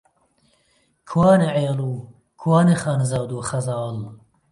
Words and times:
کوانێ 1.09 1.49
عێل 1.57 1.79
و، 1.91 1.93
کوانێ 2.41 2.75
خانزاد 2.81 3.29
و 3.31 3.45
خەزاڵ؟! 3.49 3.97